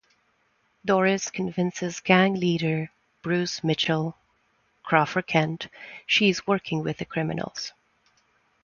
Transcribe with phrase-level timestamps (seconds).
[0.83, 2.89] Doris convinces gang leader
[3.21, 4.17] Bruce Mitchell
[4.81, 5.67] (Crauford Kent)
[6.07, 7.71] she is working with the criminals.